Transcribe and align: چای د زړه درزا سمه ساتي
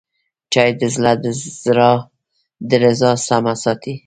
چای 0.51 0.71
د 0.79 0.83
زړه 0.93 1.91
درزا 2.69 3.11
سمه 3.27 3.53
ساتي 3.63 3.93